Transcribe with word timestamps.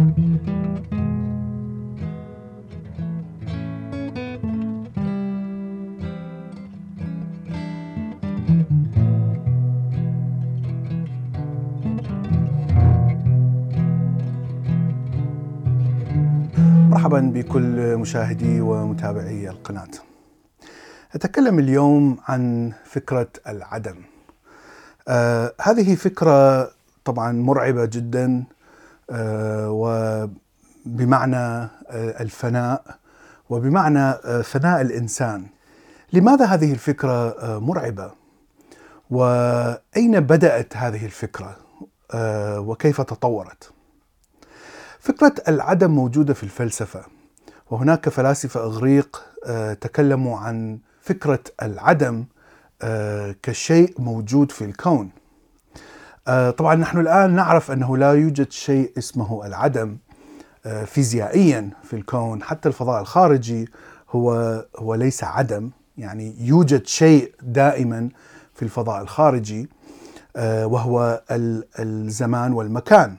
مرحبا 0.00 0.14
بكل 17.34 17.96
مشاهدي 17.96 18.60
ومتابعي 18.60 19.48
القناة. 19.50 19.88
أتكلم 21.14 21.58
اليوم 21.58 22.18
عن 22.28 22.72
فكرة 22.84 23.28
العدم. 23.48 23.96
آه 25.08 25.52
هذه 25.60 25.94
فكرة 25.94 26.70
طبعا 27.04 27.32
مرعبة 27.32 27.84
جدا 27.84 28.44
وبمعنى 30.86 31.36
آه 31.36 31.70
الفناء 32.22 32.98
وبمعنى 33.50 33.98
آه 33.98 34.42
فناء 34.42 34.80
الإنسان. 34.80 35.46
لماذا 36.12 36.44
هذه 36.44 36.72
الفكرة 36.72 37.28
آه 37.28 37.58
مرعبة؟ 37.58 38.10
وأين 39.10 40.20
بدأت 40.20 40.76
هذه 40.76 41.04
الفكرة؟ 41.06 41.56
آه 42.14 42.60
وكيف 42.60 43.00
تطورت؟ 43.00 43.70
فكرة 45.00 45.34
العدم 45.48 45.90
موجودة 45.90 46.34
في 46.34 46.42
الفلسفة 46.42 47.02
وهناك 47.70 48.08
فلاسفة 48.08 48.60
إغريق 48.60 49.22
تكلموا 49.80 50.38
عن 50.38 50.78
فكرة 51.02 51.38
العدم 51.62 52.24
كشيء 53.42 53.94
موجود 54.00 54.52
في 54.52 54.64
الكون 54.64 55.10
طبعا 56.56 56.74
نحن 56.74 56.98
الآن 56.98 57.30
نعرف 57.34 57.70
أنه 57.70 57.96
لا 57.96 58.12
يوجد 58.12 58.52
شيء 58.52 58.92
اسمه 58.98 59.46
العدم 59.46 59.96
فيزيائيا 60.86 61.70
في 61.82 61.96
الكون 61.96 62.42
حتى 62.42 62.68
الفضاء 62.68 63.00
الخارجي 63.00 63.68
هو 64.10 64.32
هو 64.78 64.94
ليس 64.94 65.24
عدم 65.24 65.70
يعني 65.98 66.34
يوجد 66.40 66.86
شيء 66.86 67.32
دائما 67.42 68.08
في 68.54 68.62
الفضاء 68.62 69.02
الخارجي 69.02 69.68
وهو 70.38 71.22
الزمان 71.78 72.52
والمكان. 72.52 73.16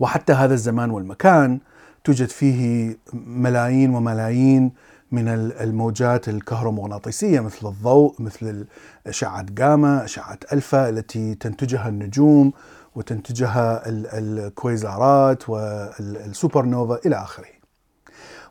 وحتى 0.00 0.32
هذا 0.32 0.54
الزمان 0.54 0.90
والمكان 0.90 1.60
توجد 2.04 2.28
فيه 2.28 2.96
ملايين 3.12 3.94
وملايين 3.94 4.72
من 5.12 5.28
الموجات 5.60 6.28
الكهرومغناطيسية 6.28 7.40
مثل 7.40 7.66
الضوء 7.66 8.14
مثل 8.18 8.66
أشعة 9.06 9.42
جاما 9.42 10.04
أشعة 10.04 10.38
ألفا 10.52 10.88
التي 10.88 11.34
تنتجها 11.34 11.88
النجوم 11.88 12.52
وتنتجها 12.94 13.82
الكويزارات 13.88 15.48
والسوبر 15.48 16.64
نوفا 16.64 16.98
إلى 17.06 17.16
آخره. 17.16 17.46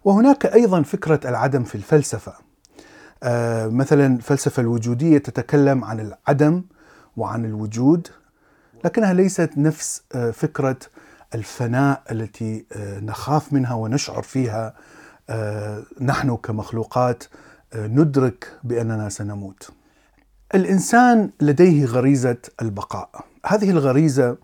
وهناك 0.04 0.46
أيضا 0.46 0.82
فكرة 0.82 1.20
العدم 1.30 1.64
في 1.64 1.76
الفلسفة. 1.76 2.34
مثلا 3.70 4.06
الفلسفة 4.06 4.62
الوجودية 4.62 5.18
تتكلم 5.18 5.84
عن 5.84 6.00
العدم 6.00 6.64
وعن 7.18 7.46
الوجود 7.46 8.08
لكنها 8.86 9.14
ليست 9.14 9.50
نفس 9.58 10.04
فكرة 10.34 10.78
الفناء 11.36 12.04
التي 12.12 12.66
نخاف 13.02 13.54
منها 13.54 13.74
ونشعر 13.74 14.22
فيها 14.22 14.74
نحن 16.02 16.36
كمخلوقات 16.36 17.24
ندرك 17.76 18.48
بأننا 18.64 19.10
سنموت. 19.10 19.70
الإنسان 20.56 21.30
لديه 21.42 21.86
غريزة 21.86 22.38
البقاء، 22.62 23.26
هذه 23.46 23.70
الغريزة 23.70 24.38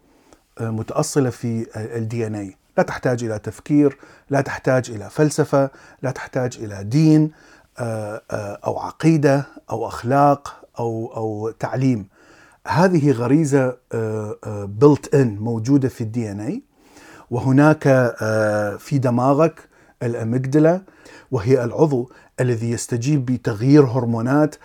متأصلة 0.61 1.29
في 1.29 1.67
الدي 1.75 2.27
ان 2.27 2.35
اي، 2.35 2.55
لا 2.77 2.83
تحتاج 2.83 3.23
إلى 3.23 3.39
تفكير، 3.39 3.97
لا 4.29 4.41
تحتاج 4.41 4.91
إلى 4.91 5.09
فلسفة، 5.09 5.69
لا 6.01 6.11
تحتاج 6.11 6.57
إلى 6.61 6.83
دين 6.83 7.31
أو 8.65 8.79
عقيدة 8.79 9.45
أو 9.69 9.87
أخلاق 9.87 10.63
أو 10.79 11.13
أو 11.15 11.51
تعليم. 11.59 12.07
هذه 12.67 13.11
غريزة 13.11 13.77
built 14.65 15.15
in 15.15 15.35
موجودة 15.35 15.89
في 15.89 16.01
ال 16.01 16.31
DNA 16.31 16.63
وهناك 17.31 17.83
في 18.79 18.97
دماغك 18.97 19.69
ال 20.03 20.12
amygdala 20.12 20.81
وهي 21.31 21.63
العضو 21.63 22.11
الذي 22.39 22.71
يستجيب 22.71 23.25
بتغيير 23.25 23.83
هرمونات 23.83 24.55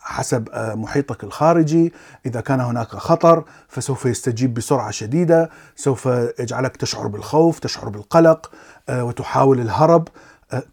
حسب 0.00 0.48
محيطك 0.54 1.24
الخارجي. 1.24 1.92
إذا 2.26 2.40
كان 2.40 2.60
هناك 2.60 2.88
خطر 2.88 3.44
فسوف 3.68 4.06
يستجيب 4.06 4.54
بسرعة 4.54 4.90
شديدة 4.90 5.50
سوف 5.76 6.06
يجعلك 6.38 6.76
تشعر 6.76 7.06
بالخوف 7.06 7.58
تشعر 7.58 7.88
بالقلق 7.88 8.50
وتحاول 8.90 9.60
الهرب. 9.60 10.08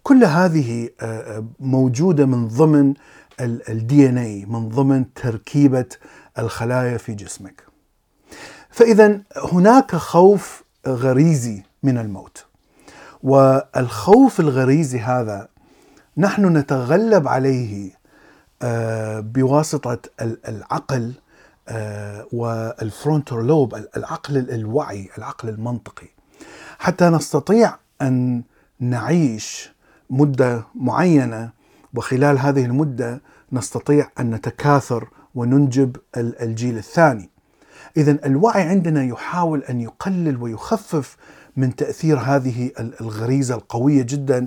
كل 0.02 0.24
هذه 0.24 0.88
موجودة 1.60 2.26
من 2.26 2.48
ضمن 2.48 2.94
ال 3.40 4.08
DNA 4.08 4.44
من 4.44 4.68
ضمن 4.68 5.14
تركيبة 5.14 5.86
الخلايا 6.38 6.96
في 6.96 7.14
جسمك. 7.14 7.62
فإذا 8.70 9.20
هناك 9.36 9.96
خوف 9.96 10.62
غريزي 10.86 11.62
من 11.82 11.98
الموت. 11.98 12.46
والخوف 13.22 14.40
الغريزي 14.40 14.98
هذا 14.98 15.48
نحن 16.16 16.56
نتغلب 16.56 17.28
عليه 17.28 17.90
بواسطة 19.20 19.98
العقل 20.20 21.12
والفرونتال 22.32 23.46
لوب 23.46 23.74
العقل 23.96 24.36
الوعي 24.36 25.08
العقل 25.18 25.48
المنطقي. 25.48 26.06
حتى 26.78 27.08
نستطيع 27.08 27.74
أن 28.02 28.42
نعيش 28.80 29.72
مدة 30.10 30.64
معينة 30.74 31.50
وخلال 31.94 32.38
هذه 32.38 32.64
المدة 32.64 33.20
نستطيع 33.52 34.10
أن 34.20 34.30
نتكاثر 34.30 35.08
وننجب 35.34 35.96
الجيل 36.16 36.78
الثاني. 36.78 37.30
اذا 37.96 38.26
الوعي 38.26 38.62
عندنا 38.62 39.04
يحاول 39.04 39.62
أن 39.62 39.80
يقلل 39.80 40.42
ويخفف 40.42 41.16
من 41.56 41.76
تأثير 41.76 42.18
هذه 42.18 42.70
الغريزة 43.00 43.54
القوية 43.54 44.02
جدا 44.02 44.46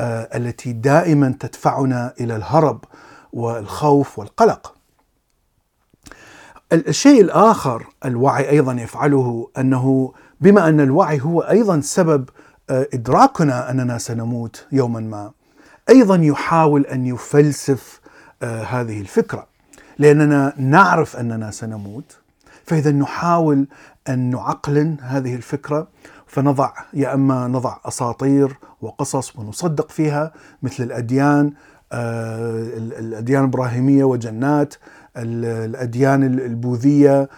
التي 0.00 0.72
دائما 0.72 1.34
تدفعنا 1.40 2.14
إلى 2.20 2.36
الهرب 2.36 2.84
والخوف 3.32 4.18
والقلق. 4.18 4.74
الشيء 6.72 7.20
الآخر 7.20 7.86
الوعي 8.04 8.50
أيضا 8.50 8.72
يفعله 8.72 9.50
أنه 9.58 10.12
بما 10.40 10.68
أن 10.68 10.80
الوعي 10.80 11.20
هو 11.20 11.40
أيضا 11.40 11.80
سبب 11.80 12.28
إدراكنا 12.70 13.70
أننا 13.70 13.98
سنموت 13.98 14.66
يوما 14.72 15.00
ما 15.00 15.32
أيضا 15.88 16.16
يحاول 16.16 16.86
أن 16.86 17.06
يفلسف 17.06 18.00
هذه 18.42 19.00
الفكرة 19.00 19.46
لأننا 19.98 20.52
نعرف 20.56 21.16
أننا 21.16 21.50
سنموت 21.50 22.18
فإذا 22.64 22.90
نحاول 22.90 23.66
أن 24.08 24.30
نعقلن 24.30 24.96
هذه 25.00 25.34
الفكرة 25.34 25.88
فنضع 26.30 26.72
يا 26.94 27.14
أما 27.14 27.48
نضع 27.48 27.76
أساطير 27.84 28.58
وقصص 28.80 29.36
ونصدق 29.36 29.90
فيها 29.90 30.32
مثل 30.62 30.82
الأديان 30.82 31.52
الأديان 31.92 33.44
الإبراهيمية 33.44 34.04
وجنات 34.04 34.74
الأديان 35.16 36.22
البوذية 36.22 37.28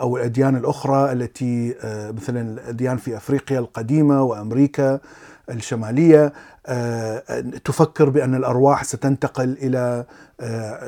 أو 0.00 0.16
الأديان 0.16 0.56
الأخرى 0.56 1.12
التي 1.12 1.74
مثلا 2.16 2.40
الأديان 2.40 2.96
في 2.96 3.16
أفريقيا 3.16 3.58
القديمة 3.58 4.22
وأمريكا 4.22 5.00
الشمالية 5.50 6.32
تفكر 7.64 8.08
بأن 8.08 8.34
الأرواح 8.34 8.84
ستنتقل 8.84 9.56
إلى 9.62 10.04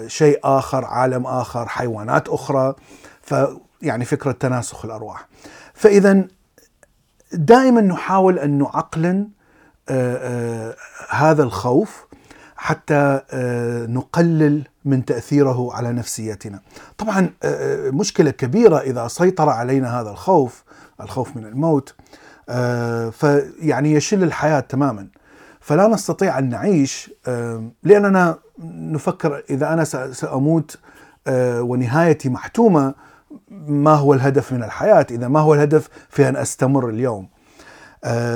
شيء 0.06 0.40
آخر 0.44 0.84
عالم 0.84 1.26
آخر 1.26 1.68
حيوانات 1.68 2.28
أخرى 2.28 2.74
فيعني 3.22 4.04
فكرة 4.04 4.32
تناسخ 4.32 4.84
الأرواح. 4.84 5.28
فاذا 5.74 6.24
دائما 7.32 7.80
نحاول 7.80 8.38
أن 8.38 8.58
نعقلن 8.58 9.28
هذا 11.10 11.42
الخوف 11.42 12.06
حتى 12.56 13.20
نقلل 13.88 14.64
من 14.84 15.04
تأثيره 15.04 15.74
على 15.74 15.92
نفسيتنا. 15.92 16.60
طبعا 16.98 17.30
مشكلة 17.92 18.30
كبيرة 18.30 18.78
إذا 18.78 19.08
سيطر 19.08 19.48
علينا 19.48 20.00
هذا 20.00 20.10
الخوف، 20.10 20.64
الخوف 21.00 21.36
من 21.36 21.46
الموت 21.46 21.94
فيعني 23.12 23.92
يشل 23.92 24.22
الحياة 24.22 24.60
تماما. 24.60 25.08
فلا 25.60 25.88
نستطيع 25.88 26.38
أن 26.38 26.48
نعيش 26.48 27.10
لأننا 27.82 28.38
نفكر 28.74 29.42
إذا 29.50 29.72
أنا 29.72 29.84
سأموت 30.12 30.78
ونهايتي 31.60 32.28
محتومة 32.28 32.94
ما 33.68 33.94
هو 33.94 34.14
الهدف 34.14 34.52
من 34.52 34.62
الحياة؟ 34.62 35.06
إذا 35.10 35.28
ما 35.28 35.40
هو 35.40 35.54
الهدف 35.54 35.88
في 36.08 36.28
أن 36.28 36.36
أستمر 36.36 36.88
اليوم. 36.88 37.28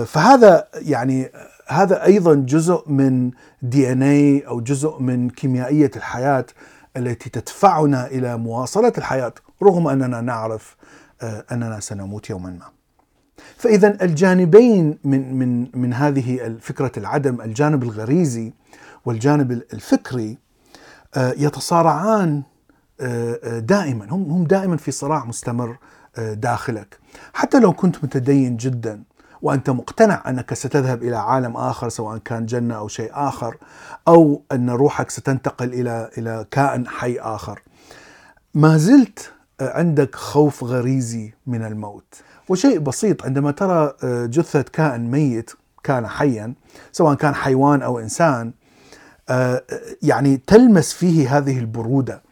فهذا 0.07 0.69
يعني 0.75 1.31
هذا 1.67 2.05
أيضا 2.05 2.35
جزء 2.35 2.85
من 2.87 3.31
دي 3.63 3.93
إن 3.93 4.03
اي 4.03 4.41
أو 4.41 4.61
جزء 4.61 4.99
من 4.99 5.31
كيميائية 5.31 5.91
الحياة 5.97 6.47
التي 6.97 7.31
تدفعنا 7.31 8.07
إلى 8.07 8.37
مواصلة 8.37 8.93
الحياة 8.99 9.33
رغم 9.63 9.89
أننا 9.89 10.21
نعرف 10.21 10.77
أننا 11.23 11.81
سنموت 11.81 12.31
يوما 12.31 12.51
ما. 12.51 12.67
فاذا 13.57 14.05
الجانبين 14.05 14.99
من 15.05 15.35
من 15.35 15.69
من 15.75 15.93
هذه 15.93 16.57
فكره 16.61 16.93
العدم 16.97 17.41
الجانب 17.41 17.83
الغريزي 17.83 18.53
والجانب 19.05 19.53
الفكري 19.53 20.39
آه، 21.15 21.35
يتصارعان 21.37 22.31
آه، 22.31 22.39
آه، 22.39 22.52
دائما 23.59 24.07
هم 24.11 24.31
هم 24.31 24.45
دائما 24.45 24.77
في 24.77 24.91
صراع 24.91 25.25
مستمر 25.25 25.77
داخلك. 26.19 26.99
حتى 27.35 27.61
لو 27.61 27.73
كنت 27.73 28.05
متدين 28.05 28.57
جدا 28.57 29.03
وأنت 29.43 29.71
مقتنع 29.71 30.23
أنك 30.29 30.55
ستذهب 30.55 31.03
إلى 31.03 31.17
عالم 31.17 31.57
آخر 31.57 31.89
سواء 31.89 32.19
كان 32.19 32.47
جنة 32.47 32.75
أو 32.75 32.89
شيء 32.89 33.11
آخر 33.13 33.57
أو 34.09 34.43
أن 34.53 34.71
روحك 34.71 35.11
ستنتقل 35.11 35.73
إلى 35.75 36.11
إلى 36.19 36.47
كائن 36.51 36.89
حي 36.89 37.19
آخر 37.19 37.63
ما 38.55 38.77
زلت 38.77 39.33
عندك 39.61 40.15
خوف 40.15 40.65
غريزي 40.65 41.33
من 41.47 41.65
الموت. 41.65 42.15
وشيء 42.49 42.79
بسيط 42.79 43.25
عندما 43.25 43.51
ترى 43.51 43.93
جثة 44.29 44.63
كائن 44.63 45.11
ميت 45.11 45.51
كان 45.85 46.07
حيا 46.07 46.55
سواء 46.93 47.15
كان 47.15 47.35
حيوان 47.35 47.83
أو 47.83 47.99
إنسان 47.99 48.53
يعني 50.03 50.37
تلمس 50.47 50.93
فيه 50.93 51.39
هذه 51.39 51.59
البرودة. 51.59 52.23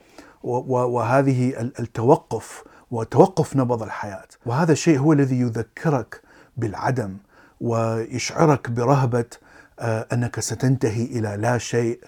وهذه 0.42 1.70
التوقف 1.81 2.64
وتوقف 2.90 3.56
نبض 3.56 3.82
الحياة 3.82 4.28
وهذا 4.46 4.72
الشيء 4.72 4.98
هو 4.98 5.12
الذي 5.12 5.40
يذكرك 5.40 6.22
بالعدم 6.56 7.16
ويشعرك 7.60 8.70
برهبة 8.70 9.25
آه، 9.81 10.06
أنك 10.12 10.40
ستنتهي 10.40 11.04
إلى 11.04 11.37
لا 11.37 11.58
شيء 11.58 12.00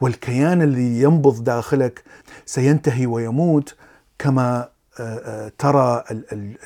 والكيان 0.00 0.62
الذي 0.62 1.02
ينبض 1.02 1.44
داخلك 1.44 2.04
سينتهي 2.46 3.06
ويموت 3.06 3.74
كما 4.18 4.68
آه، 5.00 5.18
آه، 5.24 5.52
ترى 5.58 6.04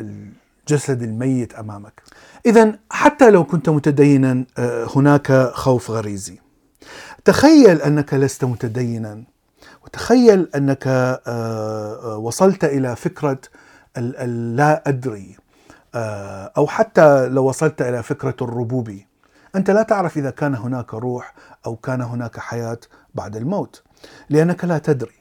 الجسد 0.00 1.02
الميت 1.02 1.54
أمامك. 1.54 2.02
اذا 2.46 2.78
حتى 2.90 3.30
لو 3.30 3.44
كنت 3.44 3.68
متدينا 3.68 4.44
هناك 4.96 5.50
خوف 5.52 5.90
غريزي. 5.90 6.38
تخيل 7.24 7.82
أنك 7.82 8.14
لست 8.14 8.44
متدينا 8.44 9.24
وتخيل 9.84 10.48
أنك 10.56 10.86
وصلت 12.18 12.64
إلى 12.64 12.96
فكرة 12.96 13.38
اللا 13.96 14.82
أدري 14.88 15.36
آه، 15.94 16.52
أو 16.56 16.66
حتى 16.66 17.28
لو 17.28 17.44
وصلت 17.44 17.82
إلى 17.82 18.02
فكرة 18.02 18.34
الربوبي 18.42 19.06
أنت 19.56 19.70
لا 19.70 19.82
تعرف 19.82 20.16
إذا 20.16 20.30
كان 20.30 20.54
هناك 20.54 20.94
روح 20.94 21.34
أو 21.66 21.76
كان 21.76 22.00
هناك 22.02 22.38
حياة 22.38 22.78
بعد 23.14 23.36
الموت 23.36 23.82
لأنك 24.30 24.64
لا 24.64 24.78
تدري. 24.78 25.14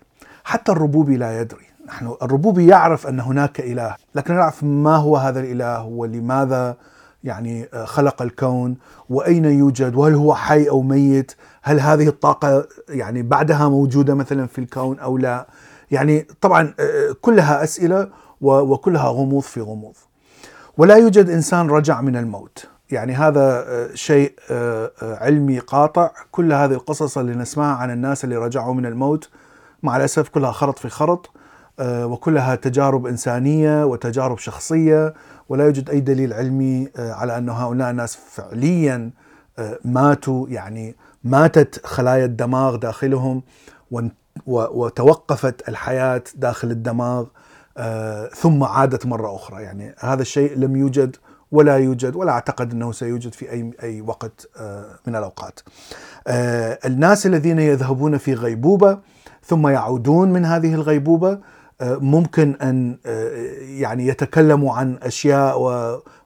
حتى 0.44 0.72
الربوبي 0.72 1.18
لا 1.18 1.42
يدري. 1.42 1.66
نحن 1.88 2.16
الربوبي 2.22 2.68
يعرف 2.68 3.08
أن 3.08 3.20
هناك 3.20 3.60
إله 3.60 3.96
لكن 4.16 4.34
يعرف 4.34 4.64
ما 4.64 4.96
هو 4.96 5.18
هذا 5.18 5.40
الإله 5.40 5.84
ولماذا 5.84 6.78
يعني 7.24 7.70
آه، 7.74 7.86
خلق 7.86 8.22
الكون 8.22 8.78
وأين 9.10 9.46
يوجد؟ 9.46 9.96
وهل 9.96 10.14
هو 10.14 10.36
حي 10.36 10.70
أو 10.70 10.82
ميت؟ 10.82 11.32
هل 11.64 11.80
هذه 11.80 12.08
الطاقة 12.08 12.68
يعني 12.90 13.22
بعدها 13.22 13.70
موجودة 13.70 14.14
مثلا 14.14 14.48
في 14.48 14.60
الكون 14.60 15.00
أو 15.00 15.18
لا؟ 15.18 15.48
يعني 15.92 16.28
طبعا 16.42 16.74
آه، 16.80 17.16
كلها 17.22 17.64
أسئلة 17.64 18.10
وكلها 18.42 19.08
غموض 19.08 19.44
في 19.44 19.62
غموض. 19.62 19.96
ولا 20.78 20.96
يوجد 20.96 21.30
إنسان 21.30 21.70
رجع 21.70 22.02
من 22.02 22.16
الموت. 22.16 22.66
يعني 22.92 23.14
هذا 23.14 23.64
آه، 23.68 23.90
شيء 23.94 24.34
علمي 25.02 25.60
قاطع. 25.60 26.12
كل 26.32 26.54
هذه 26.54 26.74
القصص 26.74 27.18
اللي 27.18 27.36
نسمعها 27.36 27.76
عن 27.76 27.92
الناس 27.92 28.24
اللي 28.24 28.38
رجعوا 28.38 28.74
من 28.74 28.86
الموت 28.86 29.30
مع 29.84 29.98
الأسف 29.98 30.30
كلها 30.30 30.52
خرط 30.52 30.80
في 30.80 30.90
خرط. 30.90 31.30
وكلها 31.82 32.56
تجارب 32.56 33.06
إنسانية 33.06 33.86
وتجارب 33.86 34.38
شخصية 34.38 35.14
ولا 35.50 35.66
يوجد 35.66 35.90
أي 35.90 36.00
دليل 36.00 36.34
علمي 36.34 36.88
على 36.98 37.38
أن 37.38 37.50
هؤلاء 37.50 37.92
الناس 37.92 38.16
فعليا 38.16 39.12
ماتوا 39.86 40.50
يعني 40.50 40.96
ماتت 41.24 41.86
خلايا 41.86 42.26
الدماغ 42.26 42.76
داخلهم 42.76 43.44
وتوقفت 44.48 45.70
الحياة 45.70 46.24
داخل 46.36 46.72
الدماغ 46.72 47.26
آه، 47.78 48.28
ثم 48.28 48.64
عادت 48.64 49.06
مرة 49.06 49.36
أخرى. 49.36 49.64
يعني 49.64 49.96
هذا 50.00 50.22
الشيء 50.22 50.58
لم 50.58 50.76
يوجد 50.76 51.16
ولا 51.52 51.78
يوجد 51.78 52.16
ولا 52.16 52.32
أعتقد 52.32 52.72
أنه 52.72 52.92
سيوجد 52.92 53.34
في 53.34 53.52
أي, 53.52 53.72
أي 53.84 54.02
وقت 54.02 54.50
آه، 54.58 55.00
من 55.08 55.16
الأوقات. 55.16 55.60
آه، 56.28 56.80
الناس 56.86 57.26
الذين 57.26 57.60
يذهبون 57.60 58.18
في 58.18 58.34
غيبوبة 58.34 59.00
ثم 59.44 59.68
يعودون 59.68 60.34
من 60.34 60.46
هذه 60.46 60.74
الغيبوبة 60.74 61.40
ممكن 61.82 62.56
أن 62.62 62.98
يعني 63.80 64.08
يتكلموا 64.08 64.74
عن 64.74 64.98
أشياء 65.04 65.60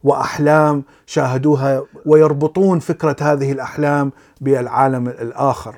وأحلام 0.04 0.84
شاهدوها 1.06 1.84
ويربطون 2.06 2.80
فكرة 2.80 3.16
هذه 3.22 3.52
الأحلام 3.52 4.12
بالعالم 4.42 5.08
الآخر. 5.08 5.76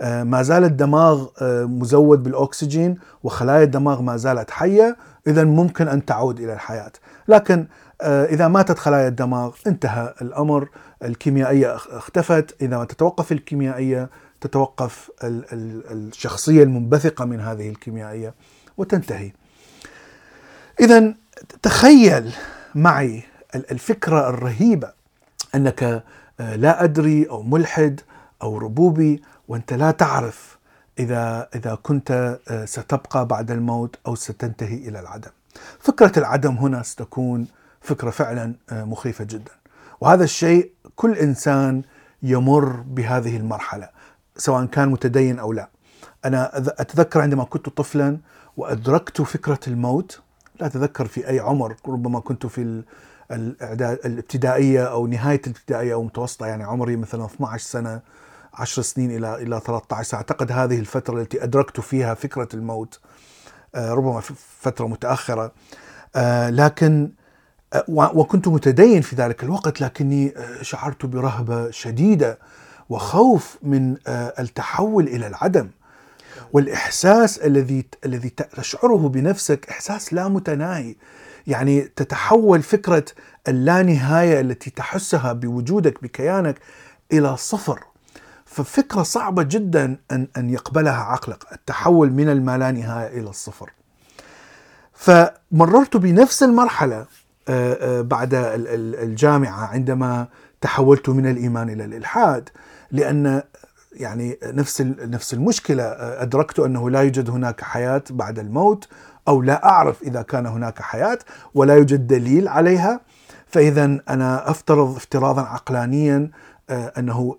آه، 0.00 0.22
ما 0.22 0.42
زال 0.42 0.64
الدماغ 0.64 1.26
آه، 1.42 1.64
مزود 1.64 2.22
بالأكسجين 2.22 2.98
وخلايا 3.22 3.62
الدماغ 3.62 4.02
ما 4.02 4.16
زالت 4.16 4.50
حية 4.50 4.96
اذا 5.26 5.44
ممكن 5.44 5.88
أن 5.88 6.04
تعود 6.04 6.40
إلى 6.40 6.52
الحياة. 6.52 6.92
لكن 7.28 7.66
آه، 8.00 8.24
إذا 8.24 8.48
ماتت 8.48 8.78
خلايا 8.78 9.08
الدماغ 9.08 9.52
انتهى 9.66 10.14
الأمر. 10.22 10.68
الكيميائية 11.04 11.76
اختفت. 11.76 12.62
إذا 12.62 12.78
ما 12.78 12.84
تتوقف 12.84 13.32
الكيميائية 13.32 14.10
تتوقف 14.40 15.10
الشخصية 15.22 16.62
المنبثقة 16.62 17.24
من 17.24 17.40
هذه 17.40 17.68
الكيميائية. 17.68 18.34
وتنتهي 18.76 19.32
اذا 20.80 21.14
تخيل 21.62 22.32
معي 22.74 23.22
الفكرة 23.54 24.28
الرهيبة 24.28 24.92
أنك 25.54 26.04
لا 26.38 26.84
أدري 26.84 27.28
أو 27.30 27.42
ملحد 27.42 28.00
أو 28.42 28.58
ربوبي 28.58 29.22
وأنت 29.48 29.72
لا 29.72 29.90
تعرف 29.90 30.58
إذا 30.98 31.48
إذا 31.54 31.74
كنت 31.82 32.38
آه، 32.48 32.64
ستبقى 32.64 33.26
بعد 33.26 33.50
الموت 33.50 33.96
أو 34.06 34.14
ستنتهي 34.14 34.74
إلى 34.88 35.00
العدم. 35.00 35.30
فكرة 35.80 36.18
العدم 36.18 36.54
هنا 36.54 36.82
ستكون 36.82 37.46
فكرة 37.80 38.10
فعلا 38.10 38.54
آه، 38.70 38.84
مخيفة 38.84 39.24
جدا. 39.24 39.52
وهذا 40.00 40.24
الشيء 40.24 40.70
كل 40.96 41.12
إنسان 41.12 41.82
يمر 42.22 42.64
بهذه 42.86 43.36
المرحلة 43.36 43.88
سواء 44.36 44.64
كان 44.66 44.88
متدين 44.88 45.38
أو 45.38 45.52
لا. 45.52 45.68
أنا 46.24 46.58
أتذكر 46.58 47.20
عندما 47.20 47.44
كنت 47.44 47.68
طفلا 47.68 48.18
وأدركت 48.56 49.22
فكرة 49.22 49.60
الموت 49.66 50.20
لا 50.60 50.66
أتذكر 50.66 51.06
في 51.06 51.28
أي 51.28 51.40
عمر 51.40 51.76
ربما 51.88 52.20
كنت 52.20 52.46
في 52.46 52.82
الاعداد 53.30 53.98
الابتدائية 54.04 54.84
أو 54.84 55.06
نهاية 55.06 55.40
الابتدائية 55.46 55.94
أو 55.94 56.02
متوسطة 56.02 56.46
يعني 56.46 56.64
عمري 56.64 56.96
مثلا 56.96 57.24
12 57.24 57.64
سنة 57.64 58.00
عشر 58.54 58.82
سنين 58.82 59.10
إلى 59.10 59.42
إلى 59.42 59.60
13 59.66 60.16
أعتقد 60.16 60.52
هذه 60.52 60.78
الفترة 60.78 61.20
التي 61.20 61.44
أدركت 61.44 61.80
فيها 61.80 62.14
فكرة 62.14 62.48
الموت 62.54 63.00
آه، 63.74 63.94
ربما 63.94 64.20
فترة 64.60 64.86
متأخرة. 64.86 65.52
آه، 66.16 66.50
لكن 66.50 67.10
آه، 67.72 67.84
وكنت 67.88 68.48
متدين 68.48 69.00
في 69.02 69.16
ذلك 69.16 69.42
الوقت 69.42 69.80
لكني 69.80 70.34
شعرت 70.62 71.06
برهبة 71.06 71.70
شديدة 71.70 72.38
وخوف 72.88 73.58
من 73.62 73.96
التحول 74.08 75.08
إلى 75.08 75.26
العدم. 75.26 75.68
والإحساس 76.52 77.38
الذي 77.38 77.84
الذي 78.04 78.28
تشعره 78.28 79.08
بنفسك 79.08 79.68
إحساس 79.70 80.12
لا 80.14 80.28
متناهي. 80.28 80.94
يعني 81.46 81.80
تتحول 81.80 82.62
فكرة 82.62 83.04
اللانهاية 83.48 84.40
التي 84.40 84.70
تحسها 84.70 85.32
بوجودك 85.32 86.02
بكيانك 86.02 86.58
إلى 87.12 87.36
صفر. 87.36 87.80
ففكرة 88.46 89.02
صعبة 89.02 89.42
جدا 89.42 89.96
أن 90.12 90.28
أن 90.36 90.50
يقبلها 90.50 91.02
عقلك 91.02 91.44
التحول 91.52 92.12
من 92.12 92.28
المالانهاية 92.28 93.20
إلى 93.20 93.30
الصفر. 93.30 93.70
فمررت 94.94 95.96
بنفس 95.96 96.42
المرحلة 96.42 97.06
آه، 97.48 97.98
آه، 97.98 98.00
بعد 98.00 98.30
الجامعة 98.34 99.66
عندما 99.66 100.26
تحولت 100.60 101.08
من 101.08 101.26
الإيمان 101.26 101.70
إلى 101.70 101.84
الإلحاد 101.84 102.48
لأن 102.90 103.42
يعني 103.94 104.38
نفس 104.44 104.80
نفس 104.80 105.34
المشكلة. 105.34 105.82
آه، 105.82 106.22
أدركت 106.22 106.58
أنه 106.58 106.90
لا 106.90 107.00
يوجد 107.00 107.30
هناك 107.30 107.60
حياة 107.60 108.02
بعد 108.10 108.38
الموت 108.38 108.88
أو 109.28 109.42
لا 109.42 109.64
أعرف 109.64 110.02
إذا 110.02 110.22
كان 110.22 110.46
هناك 110.46 110.82
حياة 110.82 111.18
ولا 111.54 111.74
يوجد 111.74 112.06
دليل 112.06 112.48
عليها. 112.48 113.00
فإذا 113.46 113.84
أنا 114.08 114.50
أفترض 114.50 114.96
افتراضا 114.96 115.42
عقلانيا 115.42 116.30
أنه 116.70 117.36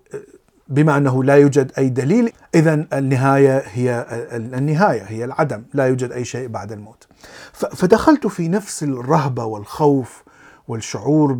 بما 0.68 0.96
أنه 0.96 1.24
لا 1.24 1.34
يوجد 1.34 1.72
أي 1.78 1.88
دليل 1.88 2.32
اذا 2.54 2.86
النهاية 2.92 3.62
هي 3.72 4.06
النهاية 4.32 5.02
هي 5.02 5.24
العدم 5.24 5.62
لا 5.74 5.86
يوجد 5.86 6.12
أي 6.12 6.24
شيء 6.24 6.48
بعد 6.48 6.72
الموت. 6.72 7.06
فدخلت 7.52 8.26
في 8.26 8.48
نفس 8.48 8.82
الرهبة 8.82 9.44
والخوف 9.44 10.24
والشعور 10.68 11.32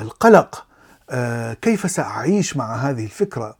بالقلق 0.00 0.66
كيف 1.62 1.90
سأعيش 1.90 2.56
مع 2.56 2.76
هذه 2.76 3.04
الفكرة 3.04 3.56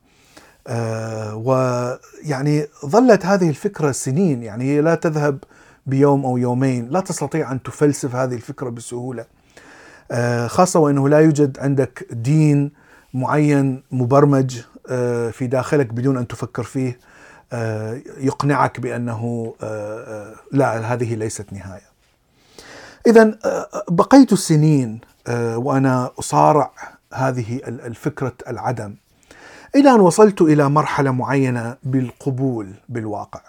آه، 0.67 1.35
ويعني 1.35 2.67
ظلت 2.87 3.27
هذه 3.27 3.49
الفكرة 3.49 3.93
سنين 3.93 4.43
يعني 4.43 4.81
لا 4.81 4.95
تذهب 4.95 5.39
بيوم 5.87 6.25
أو 6.25 6.37
يومين، 6.37 6.89
لا 6.89 7.01
تستطيع 7.01 7.53
أن 7.53 7.63
تفلسف 7.63 8.15
هذه 8.15 8.35
الفكرة 8.35 8.71
بسهولة. 8.71 9.25
آه، 10.11 10.47
خاصة 10.47 10.81
وإنه 10.81 11.09
لا 11.09 11.19
يوجد 11.19 11.59
عندك 11.59 12.07
دين 12.11 12.73
معين 13.15 13.83
مبرمج 13.91 14.61
آه، 14.89 15.31
في 15.31 15.47
داخلك 15.47 15.93
بدون 15.93 16.17
أن 16.17 16.27
تفكر 16.27 16.63
فيه 16.63 16.99
آه، 17.53 18.01
يقنعك 18.19 18.81
بأنه 18.81 19.55
لا 20.53 20.93
هذه 20.93 21.15
ليست 21.15 21.53
نهاية. 21.53 21.95
اذا 23.07 23.39
بقيت 23.89 24.35
سنين 24.35 25.01
وأنا 25.57 26.11
أصارع 26.19 26.73
هذه 27.15 27.61
الفكرة 27.67 28.33
العدم 28.49 28.95
إلى 29.77 29.91
أن 29.91 30.01
وصلت 30.01 30.43
إلى 30.43 30.69
مرحلة 30.69 31.11
معينة 31.11 31.77
بالقبول 31.83 32.71
بالواقع. 32.89 33.41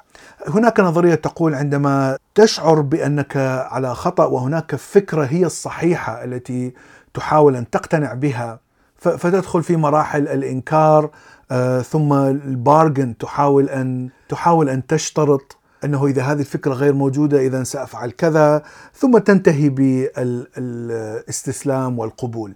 هناك 0.48 0.80
نظرية 0.80 1.16
تقول 1.16 1.56
عندما 1.56 2.18
تشعر 2.36 2.82
بأنك 2.82 3.38
على 3.72 3.96
خطأ 3.96 4.26
وهناك 4.26 4.76
فكرة 4.76 5.26
هي 5.26 5.46
الصحيحة 5.46 6.24
التي 6.24 6.74
تحاول 7.14 7.56
أن 7.56 7.70
تقتنع 7.70 8.14
بها 8.14 8.60
فتدخل 8.98 9.64
في 9.64 9.76
مراحل 9.76 10.28
الإنكار 10.28 11.10
آه، 11.52 11.82
ثم 11.82 12.14
البارجن 12.14 13.18
تحاول 13.18 13.70
ان 13.70 14.10
تحاول 14.30 14.70
أن 14.70 14.88
تشترط 14.88 15.58
أنه 15.84 16.06
إذا 16.06 16.24
هذه 16.24 16.40
الفكرة 16.40 16.74
غير 16.74 16.94
موجودة 16.94 17.40
إذا 17.40 17.64
سأفعل 17.64 18.12
كذا 18.12 18.64
ثم 18.94 19.18
تنتهي 19.18 19.70
بالاستسلام 19.70 22.00
والقبول. 22.00 22.54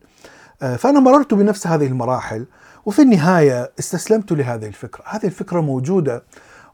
آه، 0.61 0.75
فأنا 0.75 0.99
مررت 0.99 1.33
بنفس 1.33 1.67
هذه 1.67 1.87
المراحل 1.87 2.45
وفي 2.85 3.01
النهاية 3.01 3.71
استسلمت 3.79 4.31
لهذه 4.31 4.67
الفكرة، 4.67 5.03
هذه 5.07 5.25
الفكرة 5.25 5.61
موجودة 5.61 6.23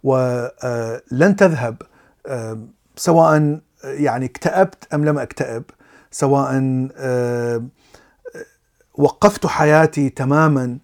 ولن 0.04 0.52
آه، 0.64 1.36
تذهب 1.38 1.82
آه، 2.28 2.60
سواء 2.96 3.60
يعني 3.84 4.26
اكتئبت 4.26 4.94
أم 4.94 5.06
لم 5.06 5.18
اكتئب، 5.18 5.64
سواء 6.12 6.52
وقفت 8.98 9.46
حياتي 9.46 10.10
تماما 10.10 10.78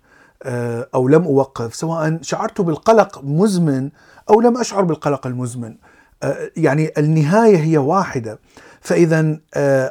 أو 0.95 1.07
لم 1.07 1.23
أوقف، 1.23 1.75
سواء 1.75 2.19
شعرت 2.21 2.61
بالقلق 2.61 3.23
مزمن 3.23 3.89
أو 4.29 4.41
لم 4.41 4.57
أشعر 4.57 4.83
بالقلق 4.83 5.27
المزمن. 5.27 5.75
يعني 6.57 6.91
النهاية 6.97 7.57
هي 7.57 7.77
واحدة، 7.77 8.39
فاذا 8.81 9.37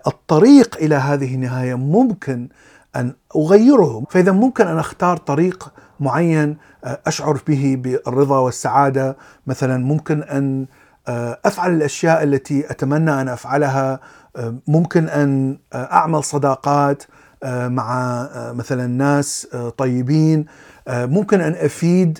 الطريق 0.07 0.77
إلى 0.77 0.95
هذه 0.95 1.35
النهاية 1.35 1.75
ممكن 1.75 2.49
أن 2.97 3.15
اغيره 3.37 4.05
فإذا 4.11 4.33
ممكن 4.33 4.67
أن 4.67 4.79
أختار 4.79 5.17
طريق 5.17 5.73
معين 6.01 6.57
آه، 6.85 7.01
أشعر 7.07 7.41
به 7.49 7.77
بالرضا 7.79 8.39
والسعادة. 8.39 9.17
مثلا 9.47 9.85
ممكن 9.85 10.23
أن 10.23 10.67
آه، 11.09 11.39
أفعل 11.45 11.75
الأشياء 11.75 12.23
التي 12.23 12.71
أتمنى 12.71 13.21
أن 13.21 13.29
أفعلها. 13.29 14.01
آه، 14.37 14.55
ممكن 14.69 15.09
أن 15.09 15.59
أعمل 15.75 16.25
صداقات 16.25 17.03
مع 17.45 18.29
مثلا 18.53 18.87
ناس 18.87 19.49
طيبين. 19.79 20.47
ممكن 20.89 21.41
أن 21.41 21.53
أفيد 21.53 22.19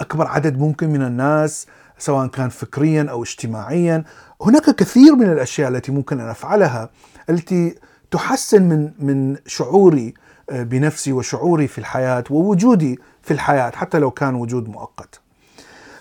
أكبر 0.00 0.26
عدد 0.26 0.58
ممكن 0.58 0.90
من 0.90 1.02
الناس 1.02 1.66
سواء 1.98 2.26
كان 2.26 2.48
فكريا 2.48 3.06
أو 3.10 3.22
اجتماعيا. 3.22 4.04
هناك 4.42 4.70
كثير 4.70 5.14
من 5.14 5.32
الأشياء 5.32 5.68
التي 5.68 5.92
ممكن 5.92 6.20
أن 6.20 6.28
أفعلها 6.28 6.90
التي 7.30 7.74
تحسن 8.16 8.62
من 8.62 8.90
من 8.98 9.36
شعوري 9.46 10.14
آه، 10.50 10.62
بنفسي 10.62 11.12
وشعوري 11.12 11.68
في 11.68 11.78
الحياة 11.78 12.24
ووجودي 12.30 12.98
في 13.22 13.30
الحياة 13.30 13.70
حتى 13.70 13.98
لو 13.98 14.10
كان 14.10 14.34
وجود 14.34 14.68
مؤقت. 14.68 15.20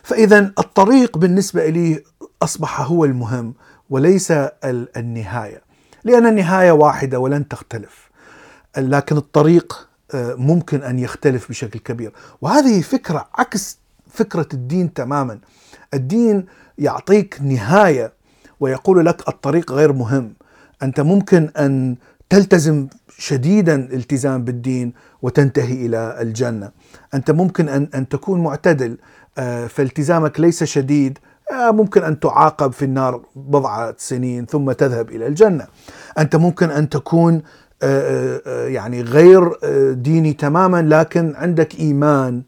فإذا 0.04 0.40
الطريق 0.40 1.18
بالنسبة 1.18 1.66
لي 1.66 2.04
أصبح 2.42 2.82
هو 2.82 3.06
المهم 3.06 3.54
وليس 3.90 4.34
النهاية. 4.98 5.62
لأن 6.04 6.26
النهاية 6.26 6.72
واحدة 6.72 7.20
ولن 7.20 7.48
تختلف. 7.48 8.10
لكن 8.78 9.18
الطريق 9.18 9.88
آه، 10.14 10.36
ممكن 10.36 10.84
أن 10.84 11.00
يختلف 11.00 11.50
بشكل 11.50 11.80
كبير، 11.80 12.14
وهذه 12.42 12.82
فكرة 12.82 13.28
عكس 13.36 13.80
فكرة 14.08 14.48
الدين 14.54 14.94
تماما. 14.94 15.40
الدين 15.94 16.46
يعطيك 16.78 17.38
نهاية 17.42 18.14
ويقول 18.60 19.06
لك 19.06 19.30
الطريق 19.30 19.72
غير 19.72 19.94
مهم. 19.94 20.34
أنت 20.84 21.00
ممكن 21.00 21.50
أن 21.58 21.96
تلتزم 22.30 22.88
شديدا 23.18 23.76
التزام 23.76 24.44
بالدين 24.44 24.94
وتنتهي 25.22 25.86
إلى 25.86 26.18
الجنة. 26.22 26.72
أنت 27.14 27.32
ممكن 27.32 27.70
ان 27.70 27.90
أن 27.96 28.10
تكون 28.10 28.44
معتدل 28.44 28.98
آه، 29.38 29.68
فالتزامك 29.68 30.40
ليس 30.40 30.64
شديد 30.64 31.20
آه، 31.52 31.72
ممكن 31.72 32.04
أن 32.04 32.20
تعاقب 32.20 32.72
في 32.72 32.86
النار 32.86 33.22
بضعة 33.36 33.96
سنين 33.98 34.46
ثم 34.46 34.72
تذهب 34.72 35.10
إلى 35.10 35.28
الجنة. 35.28 35.68
أنت 36.18 36.36
ممكن 36.36 36.72
أن 36.72 36.90
تكون 36.90 37.42
آه، 37.82 38.68
يعني 38.68 39.02
غير 39.02 39.52
ديني 39.94 40.34
تماما 40.34 40.82
لكن 40.82 41.34
عندك 41.36 41.80
إيمان 41.80 42.44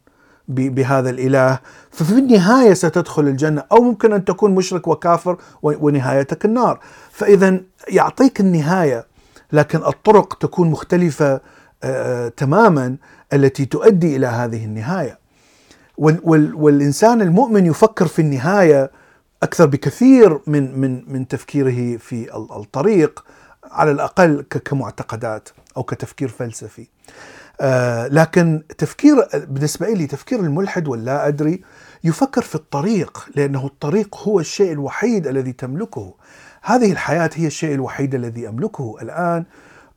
بهذا 0.48 1.10
الإله. 1.10 1.60
ففي 1.92 2.12
النهاية 2.12 2.74
ستدخل 2.74 3.27
الجنة 3.27 3.63
أو 3.72 3.82
ممكن 3.82 4.13
أن 4.13 4.25
تكون 4.25 4.56
مشرك 4.56 4.88
وكافر 4.88 5.38
ونهايتك 5.62 6.46
النار. 6.46 6.80
فاذا 7.12 7.60
يعطيك 7.89 8.39
النهاية 8.39 9.06
لكن 9.54 9.77
الطرق 9.86 10.38
تكون 10.38 10.72
مختلفة 10.72 11.42
آه، 11.84 12.27
تماما 12.27 12.98
التي 13.34 13.66
تؤدي 13.66 14.16
إلى 14.16 14.27
هذه 14.27 14.66
النهاية. 14.66 15.20
والإنسان 15.98 17.22
المؤمن 17.22 17.66
يفكر 17.66 18.08
في 18.08 18.20
النهاية 18.20 18.92
أكثر 19.44 19.66
بكثير 19.66 20.39
من 20.48 20.80
من 20.80 21.13
من 21.13 21.27
تفكيره 21.27 21.98
في 21.98 22.36
الطريق 22.36 23.25
على 23.72 23.92
الأقل 23.92 24.42
كمعتقدات 24.66 25.50
أو 25.77 25.84
كتفكير 25.84 26.27
فلسفي. 26.27 26.88
آه 27.61 28.07
لكن 28.07 28.63
تفكير 28.77 29.15
بالنسبة 29.33 29.87
لي 29.89 30.07
تفكير 30.07 30.39
الملحد 30.39 30.87
واللا 30.87 31.27
أدري 31.27 31.61
يفكر 32.03 32.41
في 32.41 32.55
الطريق 32.55 33.29
لأنه 33.35 33.65
الطريق 33.65 34.15
هو 34.15 34.39
الشيء 34.39 34.71
الوحيد 34.71 35.27
الذي 35.27 35.51
تملكه. 35.53 36.13
هذه 36.61 36.91
الحياة 36.91 37.29
هي 37.33 37.47
الشيء 37.47 37.73
الوحيد 37.75 38.15
الذي 38.15 38.49
أملكه 38.49 38.95
الآن 39.01 39.45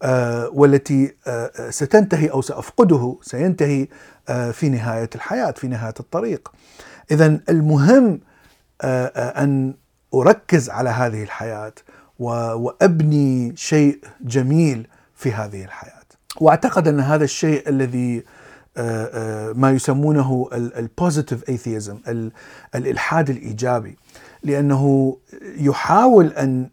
آه 0.03 0.51
والتي 0.53 1.15
آه 1.27 1.71
ستنتهي 1.71 2.31
أو 2.31 2.43
سأفقده 2.43 3.17
سينتهي 3.23 3.89
آه 4.29 4.51
في 4.51 4.69
نهاية 4.69 5.11
الحياة 5.15 5.51
في 5.51 5.69
نهاية 5.69 5.95
الطريق. 6.01 6.53
اذا 7.11 7.41
المهم 7.49 8.21
آه، 8.83 9.07
آه، 9.07 9.43
أن 9.45 9.75
أركز 10.15 10.71
على 10.71 10.91
هذه 10.91 11.23
الحياة 11.23 11.73
وأبني 12.19 13.53
شيء 13.57 13.99
جميل 14.21 14.87
في 15.15 15.33
هذه 15.33 15.65
الحياة. 15.65 16.00
واعتقد 16.41 16.89
أن 16.89 17.01
هذا 17.01 17.25
الشيء 17.25 17.69
الذي 17.69 18.23
آه، 18.77 19.11
آه، 19.15 19.53
ما 19.53 19.71
يسمونه 19.71 20.49
ال 20.53 20.63
positive 20.63 21.49
atheism 21.49 21.99
الإلحاد 22.75 23.31
الإيجابي. 23.31 23.97
لأنه 24.43 25.17
يحاول 25.59 26.27
أن 26.27 26.69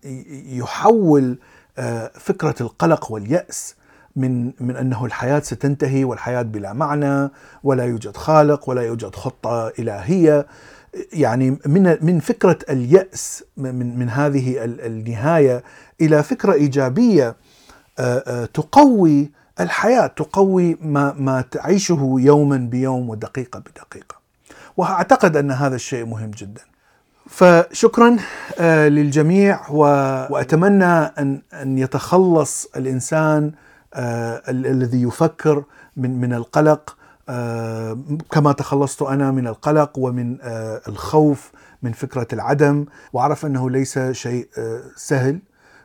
يحول 0.49 1.37
آه، 1.77 2.11
فكرة 2.13 2.55
القلق 2.61 3.11
واليأس 3.11 3.75
من 4.15 4.51
من 4.59 4.75
أنه 4.75 5.05
الحياة 5.05 5.39
ستنتهي 5.39 6.03
والحياة 6.03 6.41
بلا 6.41 6.73
معنى 6.73 7.29
ولا 7.63 7.83
يوجد 7.85 8.17
خالق 8.17 8.69
ولا 8.69 8.81
يوجد 8.81 9.15
خطة 9.15 9.67
إلهية. 9.79 10.47
يعني 11.13 11.57
من 11.65 11.97
من 12.01 12.19
فكرة 12.19 12.57
اليأس 12.69 13.43
من 13.57 13.99
من 13.99 14.09
هذه 14.09 14.55
النهاية 14.65 15.63
إلى 16.01 16.23
فكرة 16.23 16.53
إيجابية 16.53 17.35
تقوي 18.53 19.31
الحياة 19.59 20.07
تقوي 20.07 20.77
ما, 20.81 21.13
ما 21.17 21.41
تعيشه 21.41 22.15
يوما 22.19 22.57
بيوم 22.57 23.09
ودقيقة 23.09 23.59
بدقيقة. 23.59 24.15
وأعتقد 24.77 25.37
أن 25.37 25.51
هذا 25.51 25.75
الشيء 25.75 26.05
مهم 26.05 26.31
جدا. 26.31 26.61
فشكرا 27.29 28.17
آه، 28.59 28.87
للجميع 28.87 29.69
وأتمنى 29.69 30.85
أن, 30.85 31.41
أن 31.53 31.77
يتخلص 31.77 32.67
الإنسان 32.75 33.51
آه، 33.93 34.41
الذي 34.49 35.01
يفكر 35.01 35.63
من, 35.97 36.21
من 36.21 36.33
القلق 36.33 36.97
آه، 37.29 37.97
كما 38.31 38.51
تخلصت 38.51 39.01
أنا 39.01 39.31
من 39.31 39.47
القلق 39.47 39.91
ومن 39.97 40.37
الخوف 40.87 41.51
من 41.83 41.91
فكرة 41.91 42.27
العدم. 42.33 42.85
وأعرف 43.13 43.45
أنه 43.45 43.69
ليس 43.69 43.99
شيء 43.99 44.47
سهل. 44.95 45.39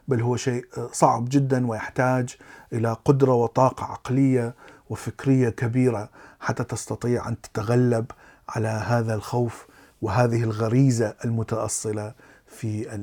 بل 0.09 0.21
هو 0.23 0.37
شيء 0.37 0.67
صعب 0.93 1.25
جدا 1.29 1.67
ويحتاج 1.67 2.37
إلى 2.73 2.97
قدرة 3.05 3.33
وطاقة 3.35 3.85
عقلية 3.85 4.55
وفكرية 4.91 5.49
كبيرة 5.49 6.09
حتى 6.41 6.65
تستطيع 6.65 7.29
أن 7.29 7.41
تتغلب 7.41 8.07
على 8.49 8.69
هذا 8.69 9.15
الخوف 9.15 9.67
وهذه 10.03 10.43
الغريزة 10.43 11.15
المتأصلة 11.25 12.15
في 12.47 12.95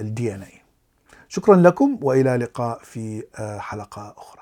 الدي 0.00 0.34
ان 0.34 0.42
اي. 0.42 0.62
شكرا 1.28 1.56
لكم 1.56 1.98
وإلى 2.02 2.36
لقاء 2.36 2.80
في 2.82 3.24
حلقة 3.60 4.14
أخرى. 4.18 4.39